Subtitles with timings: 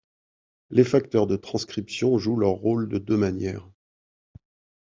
[0.71, 3.69] Les facteurs de transcription jouent leur rôle de deux manières.